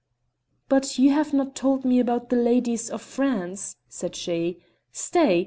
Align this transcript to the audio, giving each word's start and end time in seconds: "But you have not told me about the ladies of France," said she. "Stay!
"But 0.67 0.97
you 0.97 1.11
have 1.11 1.31
not 1.31 1.53
told 1.55 1.85
me 1.85 1.99
about 1.99 2.29
the 2.29 2.35
ladies 2.35 2.89
of 2.89 3.03
France," 3.03 3.75
said 3.87 4.15
she. 4.15 4.57
"Stay! 4.91 5.39